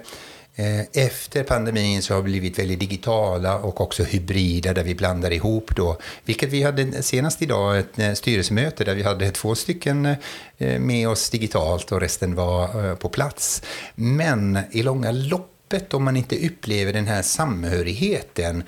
Eh, 0.59 0.81
efter 0.93 1.43
pandemin 1.43 2.03
så 2.03 2.15
har 2.15 2.23
vi 2.23 2.31
blivit 2.31 2.59
väldigt 2.59 2.81
digitala 2.81 3.59
och 3.59 3.81
också 3.81 4.05
hybrida 4.05 4.75
där 4.75 4.85
vi 4.85 4.95
blandar 4.95 5.31
ihop 5.31 5.77
då. 5.77 5.99
Vilket 6.25 6.49
vi 6.49 6.62
hade 6.62 7.03
senast 7.03 7.43
idag 7.43 7.79
ett 7.79 7.99
eh, 7.99 8.12
styrelsemöte 8.12 8.85
där 8.85 8.95
vi 8.95 9.03
hade 9.03 9.31
två 9.31 9.55
stycken 9.55 10.07
eh, 10.59 10.81
med 10.81 11.09
oss 11.09 11.31
digitalt 11.31 11.93
och 11.93 12.00
resten 12.00 12.35
var 12.35 12.95
på 12.95 13.09
plats. 13.09 13.62
Men 13.95 14.59
i 14.71 14.83
långa 14.83 15.12
loppet 15.12 15.95
om 15.95 16.05
man 16.05 16.17
inte 16.17 16.47
upplever 16.47 16.93
den 16.93 17.07
här 17.07 17.23
samhörigheten 17.23 18.62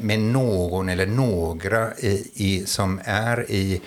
med 0.00 0.18
någon 0.18 0.88
eller 0.88 1.06
några 1.06 1.94
i, 1.94 2.30
i, 2.34 2.66
som 2.66 3.00
är 3.04 3.50
i 3.50 3.80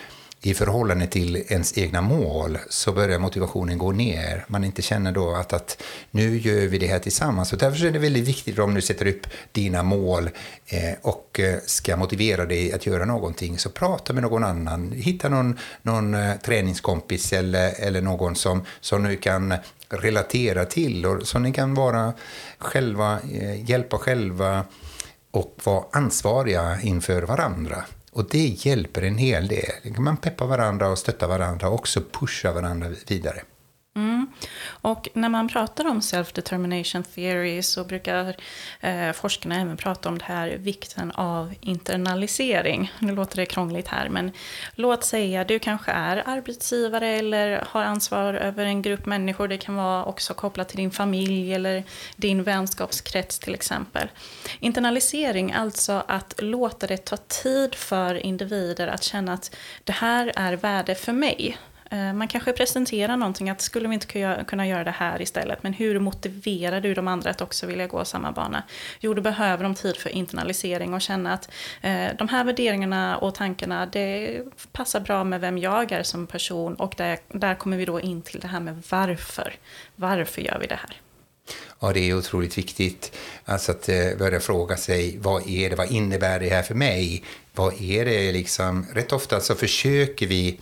i 0.45 0.53
förhållande 0.53 1.07
till 1.07 1.43
ens 1.47 1.77
egna 1.77 2.01
mål 2.01 2.57
så 2.69 2.91
börjar 2.91 3.19
motivationen 3.19 3.77
gå 3.77 3.91
ner. 3.91 4.45
Man 4.47 4.63
inte 4.63 4.81
känner 4.81 5.11
då 5.11 5.35
att, 5.35 5.53
att 5.53 5.83
nu 6.11 6.37
gör 6.37 6.67
vi 6.67 6.77
det 6.77 6.87
här 6.87 6.99
tillsammans. 6.99 7.53
Och 7.53 7.59
därför 7.59 7.85
är 7.85 7.91
det 7.91 7.99
väldigt 7.99 8.27
viktigt 8.27 8.59
om 8.59 8.73
du 8.73 8.81
sätter 8.81 9.07
upp 9.07 9.27
dina 9.51 9.83
mål 9.83 10.29
eh, 10.67 10.93
och 11.01 11.39
eh, 11.39 11.55
ska 11.65 11.97
motivera 11.97 12.45
dig 12.45 12.73
att 12.73 12.85
göra 12.85 13.05
någonting 13.05 13.57
så 13.57 13.69
prata 13.69 14.13
med 14.13 14.23
någon 14.23 14.43
annan. 14.43 14.91
Hitta 14.91 15.29
någon, 15.29 15.59
någon 15.81 16.13
eh, 16.13 16.35
träningskompis 16.35 17.33
eller, 17.33 17.73
eller 17.79 18.01
någon 18.01 18.35
som, 18.35 18.65
som 18.81 19.03
du 19.03 19.17
kan 19.17 19.53
relatera 19.89 20.65
till 20.65 21.05
och 21.05 21.27
som 21.27 21.43
ni 21.43 21.53
kan 21.53 21.73
vara 21.73 22.13
själva, 22.57 23.19
eh, 23.31 23.69
hjälpa 23.69 23.97
själva 23.97 24.65
och 25.31 25.59
vara 25.63 25.85
ansvariga 25.91 26.81
inför 26.81 27.21
varandra. 27.21 27.85
Och 28.15 28.27
det 28.29 28.65
hjälper 28.65 29.01
en 29.01 29.17
hel 29.17 29.47
del. 29.47 29.71
Liksom, 29.81 30.03
man 30.03 30.17
peppar 30.17 30.47
varandra 30.47 30.89
och 30.89 30.97
stöttar 30.97 31.27
varandra 31.27 31.67
och 31.67 31.73
också 31.73 32.01
pushar 32.11 32.53
varandra 32.53 32.89
vidare. 33.07 33.41
Och 34.67 35.09
när 35.13 35.29
man 35.29 35.47
pratar 35.47 35.87
om 35.87 35.99
self-determination 35.99 37.03
theory 37.03 37.61
så 37.61 37.83
brukar 37.83 38.35
eh, 38.81 39.11
forskarna 39.11 39.61
även 39.61 39.77
prata 39.77 40.09
om 40.09 40.17
det 40.17 40.25
här 40.25 40.49
vikten 40.49 41.11
av 41.11 41.53
internalisering. 41.61 42.91
Nu 42.99 43.15
låter 43.15 43.35
det 43.35 43.45
krångligt 43.45 43.87
här, 43.87 44.09
men 44.09 44.31
låt 44.75 45.03
säga 45.03 45.43
du 45.43 45.59
kanske 45.59 45.91
är 45.91 46.23
arbetsgivare 46.25 47.07
eller 47.07 47.63
har 47.67 47.83
ansvar 47.83 48.33
över 48.33 48.65
en 48.65 48.81
grupp 48.81 49.05
människor. 49.05 49.47
Det 49.47 49.57
kan 49.57 49.75
vara 49.75 50.05
också 50.05 50.33
kopplat 50.33 50.69
till 50.69 50.77
din 50.77 50.91
familj 50.91 51.53
eller 51.53 51.83
din 52.15 52.43
vänskapskrets 52.43 53.39
till 53.39 53.53
exempel. 53.53 54.07
Internalisering, 54.59 55.53
alltså 55.53 56.03
att 56.07 56.33
låta 56.37 56.87
det 56.87 56.97
ta 56.97 57.17
tid 57.17 57.75
för 57.75 58.15
individer 58.15 58.87
att 58.87 59.03
känna 59.03 59.33
att 59.33 59.55
det 59.83 59.93
här 59.93 60.31
är 60.35 60.53
värde 60.53 60.95
för 60.95 61.13
mig. 61.13 61.57
Eh, 61.91 62.13
man 62.13 62.27
kanske 62.27 62.51
presenterar 62.51 63.17
någonting, 63.17 63.49
att 63.49 63.61
skulle 63.61 63.87
vi 63.87 63.93
inte 63.93 64.43
kunna 64.47 64.67
göra 64.67 64.83
det 64.83 64.91
här 64.91 65.21
istället, 65.21 65.63
men 65.63 65.73
hur 65.73 65.99
motiverar 65.99 66.81
du 66.81 66.93
de 66.93 67.07
andra 67.07 67.29
att 67.29 67.41
också 67.41 67.65
vilja 67.65 67.87
gå 67.87 68.05
samma 68.05 68.31
bana? 68.31 68.63
Jo, 68.99 69.13
då 69.13 69.21
behöver 69.21 69.63
de 69.63 69.75
tid 69.75 69.97
för 69.97 70.09
internalisering 70.09 70.93
och 70.93 71.01
känna 71.01 71.33
att 71.33 71.49
eh, 71.81 72.07
de 72.17 72.27
här 72.27 72.43
värderingarna 72.43 73.17
och 73.17 73.35
tankarna, 73.35 73.85
det 73.85 74.41
passar 74.71 74.99
bra 74.99 75.23
med 75.23 75.41
vem 75.41 75.57
jag 75.57 75.91
är 75.91 76.03
som 76.03 76.27
person 76.27 76.75
och 76.75 76.93
där, 76.97 77.17
där 77.27 77.55
kommer 77.55 77.77
vi 77.77 77.85
då 77.85 78.01
in 78.01 78.21
till 78.21 78.39
det 78.39 78.47
här 78.47 78.59
med 78.59 78.83
varför. 78.89 79.55
Varför 79.95 80.41
gör 80.41 80.57
vi 80.59 80.67
det 80.67 80.75
här? 80.75 81.01
Ja, 81.79 81.93
det 81.93 82.09
är 82.09 82.17
otroligt 82.17 82.57
viktigt. 82.57 83.17
Alltså 83.45 83.71
att 83.71 83.89
eh, 83.89 84.17
börja 84.19 84.39
fråga 84.39 84.77
sig, 84.77 85.17
vad 85.21 85.49
är 85.49 85.69
det, 85.69 85.75
vad 85.75 85.91
innebär 85.91 86.39
det 86.39 86.49
här 86.49 86.63
för 86.63 86.75
mig? 86.75 87.23
Vad 87.53 87.81
är 87.81 88.05
det 88.05 88.31
liksom? 88.31 88.85
Rätt 88.93 89.11
ofta 89.11 89.39
så 89.39 89.55
försöker 89.55 90.27
vi 90.27 90.59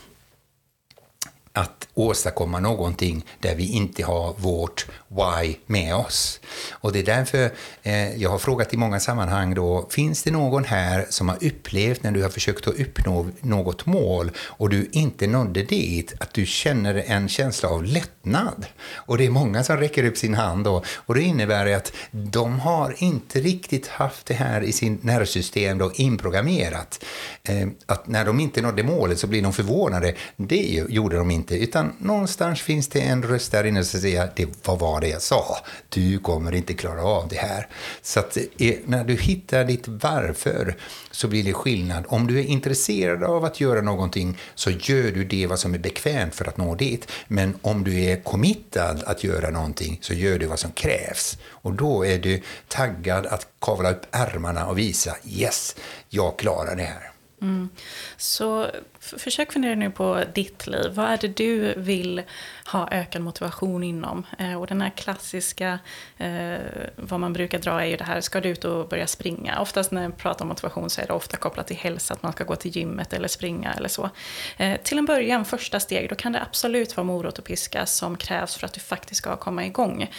åstadkomma 1.93 2.59
någonting 2.59 3.25
där 3.39 3.55
vi 3.55 3.71
inte 3.71 4.03
har 4.03 4.33
vårt 4.37 4.85
why 5.07 5.55
med 5.65 5.95
oss. 5.95 6.39
Och 6.71 6.91
det 6.91 6.99
är 6.99 7.03
därför 7.03 7.51
eh, 7.83 8.15
jag 8.15 8.29
har 8.29 8.37
frågat 8.37 8.73
i 8.73 8.77
många 8.77 8.99
sammanhang 8.99 9.53
då, 9.53 9.87
finns 9.89 10.23
det 10.23 10.31
någon 10.31 10.63
här 10.63 11.05
som 11.09 11.29
har 11.29 11.45
upplevt 11.45 12.03
när 12.03 12.11
du 12.11 12.23
har 12.23 12.29
försökt 12.29 12.67
att 12.67 12.79
uppnå 12.79 13.27
något 13.41 13.85
mål 13.85 14.31
och 14.37 14.69
du 14.69 14.89
inte 14.91 15.27
nådde 15.27 15.63
dit, 15.63 16.13
att 16.19 16.33
du 16.33 16.45
känner 16.45 17.03
en 17.07 17.29
känsla 17.29 17.69
av 17.69 17.83
lättnad? 17.83 18.65
Och 18.93 19.17
det 19.17 19.25
är 19.25 19.29
många 19.29 19.63
som 19.63 19.77
räcker 19.77 20.03
upp 20.03 20.17
sin 20.17 20.33
hand 20.33 20.63
då, 20.63 20.83
och 20.95 21.15
det 21.15 21.21
innebär 21.21 21.75
att 21.75 21.93
de 22.11 22.59
har 22.59 22.95
inte 22.97 23.39
riktigt 23.39 23.87
haft 23.87 24.25
det 24.25 24.33
här 24.33 24.61
i 24.61 24.71
sin 24.71 24.99
nervsystem 25.01 25.77
då 25.77 25.91
inprogrammerat. 25.95 27.03
Eh, 27.43 27.67
att 27.85 28.07
när 28.07 28.25
de 28.25 28.39
inte 28.39 28.61
nådde 28.61 28.83
målet 28.83 29.19
så 29.19 29.27
blir 29.27 29.41
de 29.41 29.53
förvånade. 29.53 30.15
Det 30.37 30.85
gjorde 30.89 31.17
de 31.17 31.31
inte, 31.31 31.57
utan 31.57 31.82
någonstans 31.99 32.61
finns 32.61 32.87
det 32.87 33.01
en 33.01 33.23
röst 33.23 33.51
där 33.51 33.63
inne 33.63 33.83
som 33.83 33.99
säger, 33.99 34.29
det, 34.35 34.47
vad 34.65 34.79
var 34.79 35.01
det 35.01 35.07
jag 35.07 35.21
sa? 35.21 35.57
Du 35.89 36.19
kommer 36.19 36.55
inte 36.55 36.73
klara 36.73 37.03
av 37.03 37.27
det 37.27 37.35
här. 37.35 37.67
Så 38.01 38.19
att 38.19 38.37
eh, 38.57 38.75
när 38.85 39.03
du 39.03 39.15
hittar 39.15 39.63
ditt 39.63 39.87
varför 39.87 40.75
så 41.11 41.27
blir 41.27 41.43
det 41.43 41.53
skillnad. 41.53 42.05
Om 42.07 42.27
du 42.27 42.39
är 42.39 42.43
intresserad 42.43 43.23
av 43.23 43.45
att 43.45 43.59
göra 43.61 43.81
någonting 43.81 44.37
så 44.55 44.69
gör 44.71 45.11
du 45.11 45.23
det 45.23 45.47
vad 45.47 45.59
som 45.59 45.73
är 45.73 45.79
bekvämt 45.79 46.35
för 46.35 46.47
att 46.47 46.57
nå 46.57 46.75
dit. 46.75 47.11
Men 47.27 47.57
om 47.61 47.83
du 47.83 48.03
är 48.03 48.23
committad 48.23 49.03
att 49.05 49.23
göra 49.23 49.49
någonting 49.49 49.99
så 50.01 50.13
gör 50.13 50.39
du 50.39 50.45
vad 50.45 50.59
som 50.59 50.71
krävs. 50.71 51.37
Och 51.45 51.73
då 51.73 52.05
är 52.05 52.19
du 52.19 52.41
taggad 52.67 53.25
att 53.25 53.47
kavla 53.61 53.91
upp 53.91 54.05
ärmarna 54.11 54.67
och 54.67 54.77
visa 54.77 55.15
yes, 55.25 55.75
jag 56.09 56.39
klarar 56.39 56.75
det 56.75 56.83
här. 56.83 57.11
Mm. 57.41 57.69
Så 58.17 58.67
försök 59.03 59.51
fundera 59.51 59.75
nu 59.75 59.91
på 59.91 60.23
ditt 60.33 60.67
liv. 60.67 60.91
Vad 60.93 61.05
är 61.05 61.17
det 61.17 61.27
du 61.27 61.73
vill 61.77 62.21
ha 62.65 62.89
ökad 62.91 63.21
motivation 63.21 63.83
inom? 63.83 64.25
Eh, 64.39 64.61
och 64.61 64.67
den 64.67 64.81
här 64.81 64.89
klassiska, 64.89 65.79
eh, 66.17 66.57
vad 66.95 67.19
man 67.19 67.33
brukar 67.33 67.59
dra 67.59 67.81
är 67.81 67.85
ju 67.85 67.97
det 67.97 68.03
här, 68.03 68.21
ska 68.21 68.41
du 68.41 68.49
ut 68.49 68.65
och 68.65 68.87
börja 68.87 69.07
springa? 69.07 69.59
Oftast 69.59 69.91
när 69.91 70.01
man 70.01 70.11
pratar 70.11 70.45
om 70.45 70.49
motivation 70.49 70.89
så 70.89 71.01
är 71.01 71.07
det 71.07 71.13
ofta 71.13 71.37
kopplat 71.37 71.67
till 71.67 71.77
hälsa, 71.77 72.13
att 72.13 72.23
man 72.23 72.33
ska 72.33 72.43
gå 72.43 72.55
till 72.55 72.75
gymmet 72.75 73.13
eller 73.13 73.27
springa 73.27 73.73
eller 73.73 73.89
så. 73.89 74.09
Eh, 74.57 74.81
till 74.83 74.97
en 74.97 75.05
början, 75.05 75.45
första 75.45 75.79
steg, 75.79 76.09
då 76.09 76.15
kan 76.15 76.31
det 76.31 76.41
absolut 76.41 76.97
vara 76.97 77.05
morot 77.05 77.39
och 77.39 77.45
piska 77.45 77.85
som 77.85 78.17
krävs 78.17 78.55
för 78.55 78.65
att 78.65 78.73
du 78.73 78.79
faktiskt 78.79 79.17
ska 79.17 79.35
komma 79.35 79.65
igång. 79.65 80.11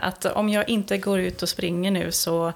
Att 0.00 0.24
om 0.24 0.48
jag 0.48 0.68
inte 0.68 0.98
går 0.98 1.20
ut 1.20 1.42
och 1.42 1.48
springer 1.48 1.90
nu 1.90 2.12
så 2.12 2.52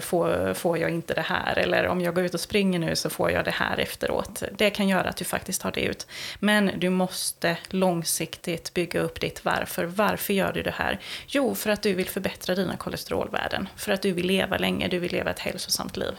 får, 0.00 0.54
får 0.54 0.78
jag 0.78 0.90
inte 0.90 1.14
det 1.14 1.20
här. 1.20 1.58
Eller 1.58 1.86
om 1.86 2.00
jag 2.00 2.14
går 2.14 2.24
ut 2.24 2.34
och 2.34 2.40
springer 2.40 2.78
nu 2.78 2.96
så 2.96 3.10
får 3.10 3.30
jag 3.30 3.44
det 3.44 3.50
här 3.50 3.78
efteråt. 3.78 4.42
Det 4.56 4.70
kan 4.70 4.88
göra 4.88 5.12
att 5.16 5.18
du 5.18 5.24
faktiskt 5.24 5.60
tar 5.60 5.72
det 5.72 5.80
ut. 5.80 6.06
Men 6.38 6.70
du 6.78 6.90
måste 6.90 7.58
långsiktigt 7.68 8.74
bygga 8.74 9.00
upp 9.00 9.20
ditt 9.20 9.44
varför. 9.44 9.84
Varför 9.84 10.34
gör 10.34 10.52
du 10.52 10.62
det 10.62 10.74
här? 10.76 11.00
Jo, 11.26 11.54
för 11.54 11.70
att 11.70 11.82
du 11.82 11.94
vill 11.94 12.08
förbättra 12.08 12.54
dina 12.54 12.76
kolesterolvärden. 12.76 13.68
För 13.76 13.92
att 13.92 14.02
du 14.02 14.12
vill 14.12 14.26
leva 14.26 14.58
länge, 14.58 14.88
du 14.88 14.98
vill 14.98 15.12
leva 15.12 15.30
ett 15.30 15.38
hälsosamt 15.38 15.96
liv. 15.96 16.12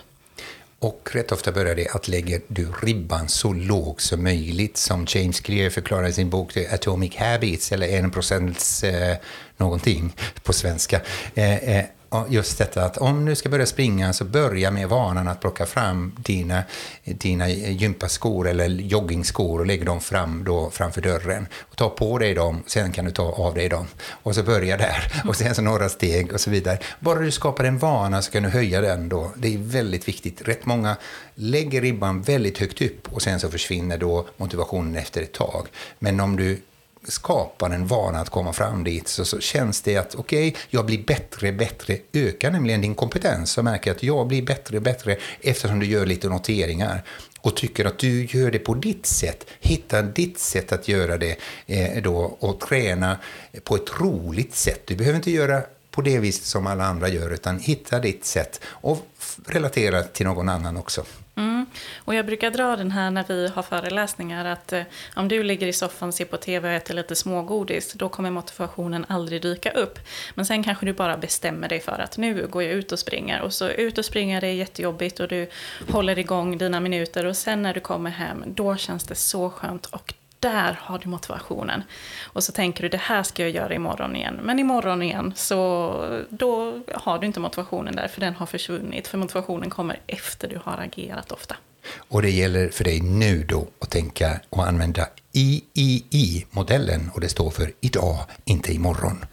Och 0.79 1.09
rätt 1.13 1.31
ofta 1.31 1.51
börjar 1.51 1.75
det 1.75 1.87
att 1.87 2.07
lägger 2.07 2.41
du 2.47 2.71
ribban 2.83 3.29
så 3.29 3.53
låg 3.53 4.01
som 4.01 4.23
möjligt, 4.23 4.77
som 4.77 5.05
James 5.09 5.39
Clear 5.39 5.69
förklarar 5.69 6.07
i 6.07 6.13
sin 6.13 6.29
bok 6.29 6.57
Atomic 6.57 7.15
Habits, 7.15 7.71
eller 7.71 7.87
en 7.87 8.11
procents 8.11 8.83
eh, 8.83 9.17
någonting 9.57 10.13
på 10.43 10.53
svenska. 10.53 11.01
Eh, 11.35 11.55
eh, 11.55 11.85
just 12.29 12.57
detta 12.57 12.85
att 12.85 12.97
om 12.97 13.25
du 13.25 13.35
ska 13.35 13.49
börja 13.49 13.65
springa 13.65 14.13
så 14.13 14.25
börja 14.25 14.71
med 14.71 14.89
vanan 14.89 15.27
att 15.27 15.41
plocka 15.41 15.65
fram 15.65 16.15
dina, 16.17 16.63
dina 17.03 17.49
gympaskor 17.49 18.47
eller 18.47 18.67
joggingskor 18.67 19.59
och 19.59 19.65
lägga 19.65 19.85
dem 19.85 20.01
fram 20.01 20.43
då 20.43 20.69
framför 20.69 21.01
dörren. 21.01 21.47
Och 21.69 21.75
ta 21.75 21.89
på 21.89 22.17
dig 22.17 22.33
dem, 22.33 22.63
sen 22.65 22.91
kan 22.91 23.05
du 23.05 23.11
ta 23.11 23.23
av 23.23 23.53
dig 23.53 23.69
dem. 23.69 23.87
Och 24.09 24.35
så 24.35 24.43
börja 24.43 24.77
där. 24.77 25.21
Och 25.27 25.35
sen 25.35 25.55
så 25.55 25.61
några 25.61 25.89
steg 25.89 26.33
och 26.33 26.41
så 26.41 26.49
vidare. 26.49 26.79
Bara 26.99 27.19
du 27.19 27.31
skapar 27.31 27.63
en 27.63 27.77
vana 27.77 28.21
så 28.21 28.31
kan 28.31 28.43
du 28.43 28.49
höja 28.49 28.81
den 28.81 29.09
då. 29.09 29.31
Det 29.35 29.53
är 29.53 29.57
väldigt 29.57 30.07
viktigt. 30.07 30.41
Rätt 30.47 30.65
många 30.65 30.95
lägger 31.35 31.81
ribban 31.81 32.21
väldigt 32.21 32.57
högt 32.57 32.81
upp 32.81 33.13
och 33.13 33.21
sen 33.21 33.39
så 33.39 33.49
försvinner 33.49 33.97
då 33.97 34.27
motivationen 34.37 34.95
efter 34.95 35.21
ett 35.21 35.33
tag. 35.33 35.67
Men 35.99 36.19
om 36.19 36.35
du 36.35 36.61
skapar 37.07 37.69
en 37.69 37.87
vana 37.87 38.19
att 38.19 38.29
komma 38.29 38.53
fram 38.53 38.83
dit 38.83 39.07
så, 39.07 39.25
så 39.25 39.39
känns 39.39 39.81
det 39.81 39.97
att 39.97 40.15
okej, 40.15 40.47
okay, 40.47 40.61
jag 40.69 40.85
blir 40.85 41.03
bättre, 41.03 41.51
bättre, 41.51 41.97
ökar 42.13 42.51
nämligen 42.51 42.81
din 42.81 42.95
kompetens 42.95 43.57
och 43.57 43.63
märker 43.63 43.91
att 43.91 44.03
jag 44.03 44.27
blir 44.27 44.41
bättre, 44.41 44.79
bättre 44.79 45.17
eftersom 45.41 45.79
du 45.79 45.85
gör 45.85 46.05
lite 46.05 46.29
noteringar 46.29 47.03
och 47.41 47.55
tycker 47.55 47.85
att 47.85 47.99
du 47.99 48.25
gör 48.25 48.51
det 48.51 48.59
på 48.59 48.73
ditt 48.73 49.05
sätt. 49.05 49.45
Hitta 49.59 50.01
ditt 50.01 50.39
sätt 50.39 50.71
att 50.71 50.87
göra 50.87 51.17
det 51.17 51.37
eh, 51.65 52.01
då 52.03 52.37
och 52.39 52.59
träna 52.59 53.17
på 53.63 53.75
ett 53.75 53.99
roligt 53.99 54.55
sätt. 54.55 54.81
Du 54.85 54.95
behöver 54.95 55.17
inte 55.17 55.31
göra 55.31 55.63
på 55.97 56.01
det 56.01 56.19
viset 56.19 56.45
som 56.45 56.67
alla 56.67 56.83
andra 56.83 57.09
gör, 57.09 57.33
utan 57.33 57.59
hitta 57.59 57.99
ditt 57.99 58.25
sätt 58.25 58.61
och 58.67 59.07
relatera 59.45 60.03
till 60.03 60.25
någon 60.25 60.49
annan 60.49 60.77
också. 60.77 61.05
Mm. 61.35 61.65
Och 61.97 62.15
jag 62.15 62.25
brukar 62.25 62.51
dra 62.51 62.75
den 62.75 62.91
här 62.91 63.11
när 63.11 63.25
vi 63.27 63.47
har 63.47 63.63
föreläsningar 63.63 64.45
att 64.45 64.73
eh, 64.73 64.81
om 65.15 65.27
du 65.27 65.43
ligger 65.43 65.67
i 65.67 65.73
soffan, 65.73 66.13
ser 66.13 66.25
på 66.25 66.37
TV 66.37 66.69
och 66.69 66.75
äter 66.75 66.93
lite 66.93 67.15
smågodis, 67.15 67.93
då 67.93 68.09
kommer 68.09 68.31
motivationen 68.31 69.05
aldrig 69.09 69.41
dyka 69.41 69.71
upp. 69.71 69.99
Men 70.35 70.45
sen 70.45 70.63
kanske 70.63 70.85
du 70.85 70.93
bara 70.93 71.17
bestämmer 71.17 71.69
dig 71.69 71.79
för 71.79 71.99
att 71.99 72.17
nu 72.17 72.47
går 72.47 72.63
jag 72.63 72.71
ut 72.73 72.91
och 72.91 72.99
springer. 72.99 73.41
Och 73.41 73.53
så 73.53 73.69
ut 73.69 73.97
och 73.97 74.05
springer, 74.05 74.41
det 74.41 74.47
är 74.47 74.53
jättejobbigt 74.53 75.19
och 75.19 75.27
du 75.27 75.49
håller 75.89 76.19
igång 76.19 76.57
dina 76.57 76.79
minuter 76.79 77.25
och 77.25 77.37
sen 77.37 77.61
när 77.61 77.73
du 77.73 77.79
kommer 77.79 78.09
hem, 78.09 78.43
då 78.47 78.75
känns 78.75 79.03
det 79.03 79.15
så 79.15 79.49
skönt 79.49 79.85
och 79.85 80.13
där 80.39 80.79
har 80.81 80.99
du 80.99 81.09
motivationen. 81.09 81.83
Och 82.23 82.43
så 82.43 82.51
tänker 82.51 82.83
du, 82.83 82.89
det 82.89 82.97
här 82.97 83.23
ska 83.23 83.43
jag 83.43 83.51
göra 83.51 83.73
imorgon 83.73 84.15
igen. 84.15 84.39
Men 84.43 84.59
imorgon 84.59 85.01
igen, 85.01 85.33
så 85.35 86.25
då 86.29 86.79
har 86.93 87.19
du 87.19 87.27
inte 87.27 87.39
motivationen 87.39 87.95
där, 87.95 88.07
för 88.07 88.21
den 88.21 88.35
har 88.35 88.45
försvunnit. 88.45 89.07
För 89.07 89.17
motivationen 89.17 89.69
kommer 89.69 89.99
efter 90.07 90.47
du 90.47 90.59
har 90.63 90.77
agerat 90.77 91.31
ofta. 91.31 91.55
Och 91.97 92.21
det 92.21 92.29
gäller 92.29 92.69
för 92.69 92.83
dig 92.83 93.01
nu 93.01 93.43
då 93.43 93.67
att 93.79 93.89
tänka 93.89 94.39
och 94.49 94.67
använda 94.67 95.07
III-modellen 95.33 97.11
och 97.13 97.21
det 97.21 97.29
står 97.29 97.49
för 97.49 97.71
idag, 97.81 98.19
inte 98.45 98.73
imorgon. 98.73 99.25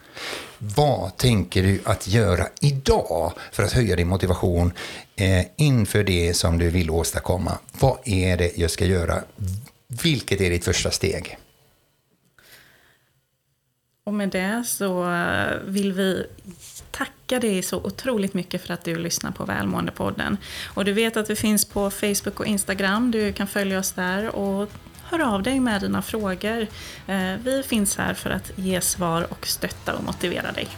Vad 0.58 1.16
tänker 1.16 1.62
du 1.62 1.80
att 1.84 2.08
göra 2.08 2.46
idag 2.60 3.32
för 3.52 3.62
att 3.62 3.72
höja 3.72 3.96
din 3.96 4.08
motivation 4.08 4.72
eh, 5.16 5.46
inför 5.56 6.04
det 6.04 6.34
som 6.34 6.58
du 6.58 6.70
vill 6.70 6.90
åstadkomma? 6.90 7.58
Vad 7.80 7.98
är 8.04 8.36
det 8.36 8.58
jag 8.58 8.70
ska 8.70 8.84
göra? 8.84 9.22
Vilket 10.02 10.40
är 10.40 10.50
ditt 10.50 10.64
första 10.64 10.90
steg? 10.90 11.38
Och 14.04 14.14
med 14.14 14.28
det 14.28 14.64
så 14.66 15.10
eh, 15.10 15.58
vill 15.64 15.92
vi 15.92 16.26
tacka 16.90 17.40
dig 17.40 17.62
så 17.62 17.76
otroligt 17.76 18.34
mycket 18.34 18.62
för 18.62 18.74
att 18.74 18.84
du 18.84 18.98
lyssnar 18.98 19.30
på 19.30 19.44
Välmåendepodden. 19.44 20.36
Och 20.74 20.84
du 20.84 20.92
vet 20.92 21.16
att 21.16 21.30
vi 21.30 21.36
finns 21.36 21.64
på 21.64 21.90
Facebook 21.90 22.40
och 22.40 22.46
Instagram. 22.46 23.10
Du 23.10 23.32
kan 23.32 23.46
följa 23.46 23.78
oss 23.78 23.92
där 23.92 24.36
och 24.36 24.70
hör 25.04 25.34
av 25.34 25.42
dig 25.42 25.60
med 25.60 25.80
dina 25.80 26.02
frågor. 26.02 26.66
Eh, 27.06 27.34
vi 27.44 27.62
finns 27.66 27.96
här 27.96 28.14
för 28.14 28.30
att 28.30 28.52
ge 28.56 28.80
svar 28.80 29.26
och 29.30 29.46
stötta 29.46 29.94
och 29.94 30.04
motivera 30.04 30.52
dig. 30.52 30.68